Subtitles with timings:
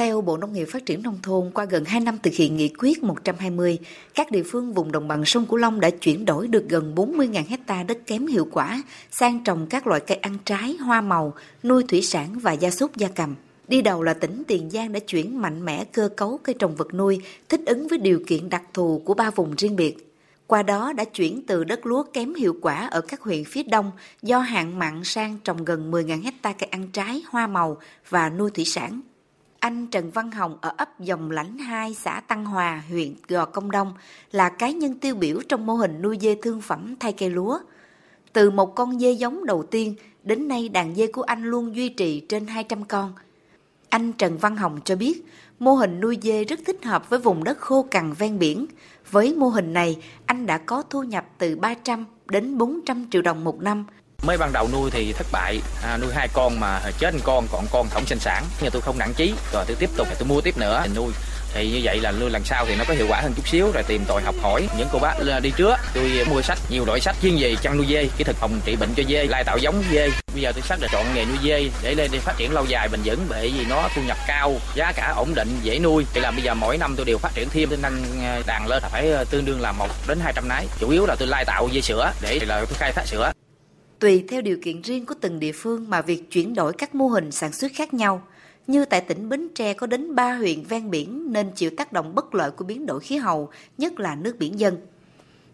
[0.00, 2.68] Theo Bộ Nông nghiệp Phát triển Nông thôn, qua gần 2 năm thực hiện nghị
[2.78, 3.78] quyết 120,
[4.14, 7.44] các địa phương vùng đồng bằng sông Cửu Long đã chuyển đổi được gần 40.000
[7.48, 11.84] hecta đất kém hiệu quả sang trồng các loại cây ăn trái, hoa màu, nuôi
[11.88, 13.34] thủy sản và gia súc gia cầm.
[13.68, 16.94] Đi đầu là tỉnh Tiền Giang đã chuyển mạnh mẽ cơ cấu cây trồng vật
[16.94, 20.14] nuôi thích ứng với điều kiện đặc thù của ba vùng riêng biệt.
[20.46, 23.90] Qua đó đã chuyển từ đất lúa kém hiệu quả ở các huyện phía đông
[24.22, 27.78] do hạn mặn sang trồng gần 10.000 hecta cây ăn trái, hoa màu
[28.08, 29.00] và nuôi thủy sản.
[29.60, 33.70] Anh Trần Văn Hồng ở ấp Dòng Lãnh 2, xã Tăng Hòa, huyện Gò Công
[33.70, 33.94] Đông
[34.32, 37.58] là cá nhân tiêu biểu trong mô hình nuôi dê thương phẩm thay cây lúa.
[38.32, 41.88] Từ một con dê giống đầu tiên, đến nay đàn dê của anh luôn duy
[41.88, 43.12] trì trên 200 con.
[43.88, 45.24] Anh Trần Văn Hồng cho biết,
[45.58, 48.66] mô hình nuôi dê rất thích hợp với vùng đất khô cằn ven biển.
[49.10, 53.44] Với mô hình này, anh đã có thu nhập từ 300 đến 400 triệu đồng
[53.44, 53.84] một năm–
[54.22, 55.60] mới ban đầu nuôi thì thất bại.
[55.82, 58.44] À, nuôi hai con mà chết một con còn con không sinh sản.
[58.60, 59.34] Nhưng tôi không nặng chí.
[59.52, 60.82] Rồi tôi tiếp tục tôi mua tiếp nữa.
[60.84, 61.12] Thì nuôi.
[61.54, 63.70] Thì như vậy là nuôi lần sau thì nó có hiệu quả hơn chút xíu
[63.74, 64.68] rồi tìm tòi học hỏi.
[64.78, 67.16] Những cô bác đi trước tôi mua sách nhiều loại sách.
[67.22, 69.82] Chuyên về chăn nuôi dê kỹ thuật phòng trị bệnh cho dê lai tạo giống
[69.92, 70.10] dê.
[70.32, 72.64] Bây giờ tôi xác định chọn nghề nuôi dê để lên để phát triển lâu
[72.68, 76.06] dài bền vững bởi vì nó thu nhập cao giá cả ổn định dễ nuôi.
[76.14, 78.66] Thì là bây giờ mỗi năm tôi đều phát triển thêm tôi nâng ờ, đàn
[78.66, 80.66] lên phải ờ, tương đương là một đến hai trăm nái.
[80.80, 83.32] Chủ yếu là tôi lai tạo dê sữa để là tôi khai thác sữa.
[84.00, 87.08] Tùy theo điều kiện riêng của từng địa phương mà việc chuyển đổi các mô
[87.08, 88.22] hình sản xuất khác nhau.
[88.66, 92.14] Như tại tỉnh Bến Tre có đến 3 huyện ven biển nên chịu tác động
[92.14, 94.76] bất lợi của biến đổi khí hậu, nhất là nước biển dân.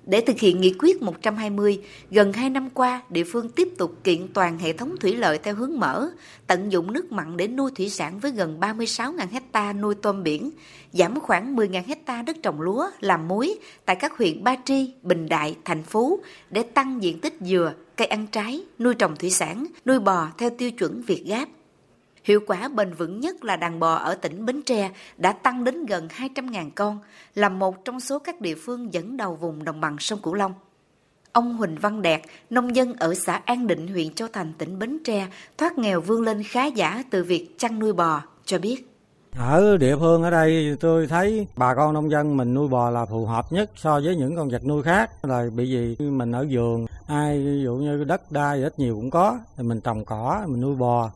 [0.07, 4.29] Để thực hiện nghị quyết 120, gần 2 năm qua, địa phương tiếp tục kiện
[4.35, 6.09] toàn hệ thống thủy lợi theo hướng mở,
[6.47, 10.51] tận dụng nước mặn để nuôi thủy sản với gần 36.000 hecta nuôi tôm biển,
[10.93, 15.29] giảm khoảng 10.000 hecta đất trồng lúa, làm muối tại các huyện Ba Tri, Bình
[15.29, 16.20] Đại, Thành Phú
[16.51, 20.51] để tăng diện tích dừa, cây ăn trái, nuôi trồng thủy sản, nuôi bò theo
[20.59, 21.48] tiêu chuẩn Việt Gáp.
[22.27, 25.87] Hiệu quả bền vững nhất là đàn bò ở tỉnh Bến Tre đã tăng đến
[25.87, 26.99] gần 200.000 con,
[27.35, 30.55] là một trong số các địa phương dẫn đầu vùng đồng bằng sông Cửu Long.
[31.33, 32.20] Ông Huỳnh Văn Đạt,
[32.51, 35.29] nông dân ở xã An Định, huyện Châu Thành, tỉnh Bến Tre,
[35.59, 38.92] thoát nghèo vươn lên khá giả từ việc chăn nuôi bò, cho biết.
[39.39, 43.07] Ở địa phương ở đây tôi thấy bà con nông dân mình nuôi bò là
[43.07, 46.47] phù hợp nhất so với những con vật nuôi khác là bị gì mình ở
[46.51, 50.45] vườn ai ví dụ như đất đai ít nhiều cũng có thì mình trồng cỏ
[50.47, 51.11] mình nuôi bò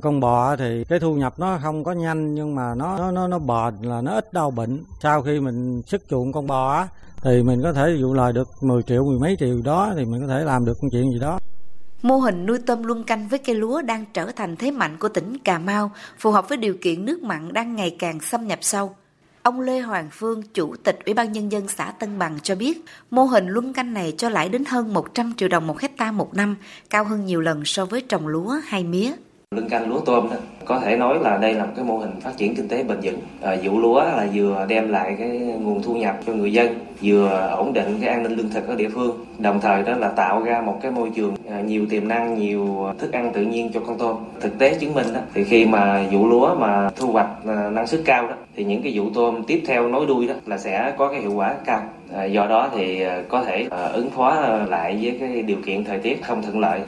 [0.00, 3.28] con bò thì cái thu nhập nó không có nhanh nhưng mà nó nó nó,
[3.28, 6.88] nó bền là nó ít đau bệnh sau khi mình sức chuộng con bò á
[7.22, 10.20] thì mình có thể dụ lời được 10 triệu mười mấy triệu đó thì mình
[10.20, 11.38] có thể làm được công chuyện gì đó
[12.02, 15.08] Mô hình nuôi tôm luân canh với cây lúa đang trở thành thế mạnh của
[15.08, 18.58] tỉnh Cà Mau, phù hợp với điều kiện nước mặn đang ngày càng xâm nhập
[18.62, 18.94] sâu.
[19.42, 22.84] Ông Lê Hoàng Phương, Chủ tịch Ủy ban Nhân dân xã Tân Bằng cho biết,
[23.10, 26.34] mô hình luân canh này cho lãi đến hơn 100 triệu đồng một hecta một
[26.34, 26.56] năm,
[26.90, 29.12] cao hơn nhiều lần so với trồng lúa hay mía
[29.54, 32.10] lưng canh lúa tôm đó, có thể nói là đây là một cái mô hình
[32.20, 33.18] phát triển kinh tế bền vững.
[33.42, 37.54] À, vụ lúa là vừa đem lại cái nguồn thu nhập cho người dân, vừa
[37.56, 40.42] ổn định cái an ninh lương thực ở địa phương, đồng thời đó là tạo
[40.42, 43.80] ra một cái môi trường à, nhiều tiềm năng, nhiều thức ăn tự nhiên cho
[43.86, 44.16] con tôm.
[44.40, 47.86] Thực tế chứng minh đó, thì khi mà vụ lúa mà thu hoạch à, năng
[47.86, 50.94] suất cao đó, thì những cái vụ tôm tiếp theo nối đuôi đó là sẽ
[50.98, 51.82] có cái hiệu quả cao.
[52.14, 55.58] À, do đó thì à, có thể à, ứng phó à, lại với cái điều
[55.66, 56.80] kiện thời tiết không thuận lợi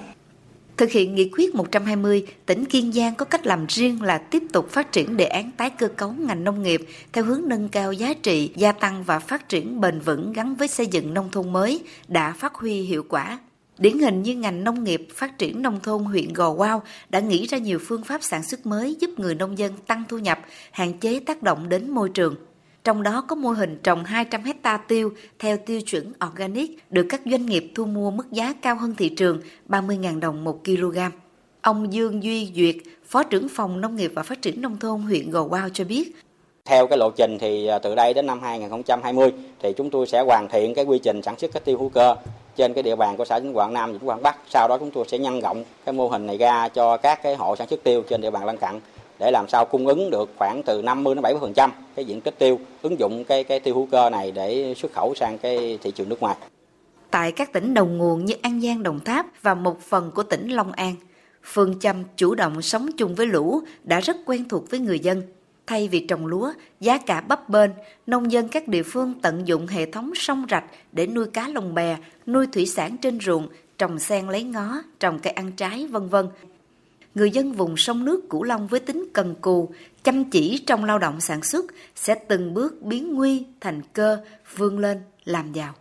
[0.78, 4.70] Thực hiện nghị quyết 120, tỉnh Kiên Giang có cách làm riêng là tiếp tục
[4.70, 6.80] phát triển đề án tái cơ cấu ngành nông nghiệp
[7.12, 10.68] theo hướng nâng cao giá trị, gia tăng và phát triển bền vững gắn với
[10.68, 13.38] xây dựng nông thôn mới đã phát huy hiệu quả.
[13.78, 17.46] Điển hình như ngành nông nghiệp phát triển nông thôn huyện Gò Quao đã nghĩ
[17.46, 20.40] ra nhiều phương pháp sản xuất mới giúp người nông dân tăng thu nhập,
[20.70, 22.34] hạn chế tác động đến môi trường.
[22.88, 27.20] Trong đó có mô hình trồng 200 hecta tiêu theo tiêu chuẩn organic được các
[27.24, 30.98] doanh nghiệp thu mua mức giá cao hơn thị trường 30.000 đồng một kg.
[31.60, 32.74] Ông Dương Duy Duyệt,
[33.06, 36.16] Phó trưởng phòng Nông nghiệp và Phát triển Nông thôn huyện Gò Quao cho biết,
[36.64, 39.32] theo cái lộ trình thì à, từ đây đến năm 2020
[39.62, 42.16] thì chúng tôi sẽ hoàn thiện cái quy trình sản xuất cái tiêu hữu cơ
[42.56, 44.36] trên cái địa bàn của xã Vĩnh Quảng Nam và Vĩnh Quảng Bắc.
[44.50, 47.34] Sau đó chúng tôi sẽ nhân rộng cái mô hình này ra cho các cái
[47.34, 48.80] hộ sản xuất tiêu trên địa bàn lân cận
[49.18, 52.60] để làm sao cung ứng được khoảng từ 50 đến 70% cái diện tích tiêu,
[52.82, 56.08] ứng dụng cái cái tiêu hữu cơ này để xuất khẩu sang cái thị trường
[56.08, 56.36] nước ngoài.
[57.10, 60.48] Tại các tỉnh đầu nguồn như An Giang, Đồng Tháp và một phần của tỉnh
[60.48, 60.94] Long An,
[61.42, 65.22] phương châm chủ động sống chung với lũ đã rất quen thuộc với người dân.
[65.66, 67.70] Thay vì trồng lúa, giá cả bấp bênh,
[68.06, 71.74] nông dân các địa phương tận dụng hệ thống sông rạch để nuôi cá lồng
[71.74, 73.48] bè, nuôi thủy sản trên ruộng,
[73.78, 76.28] trồng sen lấy ngó, trồng cây ăn trái, vân vân
[77.18, 79.70] người dân vùng sông nước Cửu Long với tính cần cù,
[80.04, 84.18] chăm chỉ trong lao động sản xuất sẽ từng bước biến nguy thành cơ,
[84.56, 85.74] vươn lên làm giàu.